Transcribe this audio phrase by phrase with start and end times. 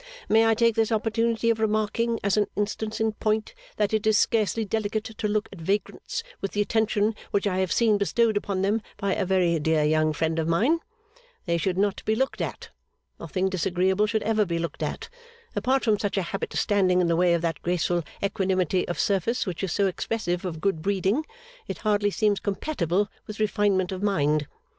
[0.27, 4.17] May I take this opportunity of remarking, as an instance in point, that it is
[4.17, 8.63] scarcely delicate to look at vagrants with the attention which I have seen bestowed upon
[8.63, 10.79] them by a very dear young friend of mine?
[11.45, 12.69] They should not be looked at.
[13.19, 15.07] Nothing disagreeable should ever be looked at.
[15.55, 19.45] Apart from such a habit standing in the way of that graceful equanimity of surface
[19.45, 21.27] which is so expressive of good breeding,
[21.67, 24.47] it hardly seems compatible with refinement of mind.